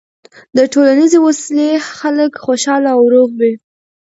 [0.57, 3.53] د ټولنیزې وصلۍ خلک خوشحاله او روغ دي.